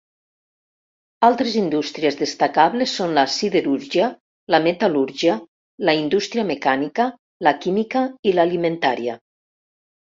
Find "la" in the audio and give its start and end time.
3.19-3.25, 4.57-4.61, 5.91-5.97, 7.51-7.57